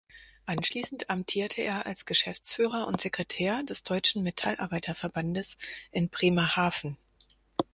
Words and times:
Anschließend 0.47 1.11
amtierte 1.11 1.61
er 1.61 1.85
als 1.85 2.07
Geschäftsführer 2.07 2.87
und 2.87 2.99
Sekretär 2.99 3.61
des 3.61 3.83
Deutschen 3.83 4.23
Metallarbeiterverbandes 4.23 5.59
in 5.91 6.09
Bremerhaven. 6.09 6.97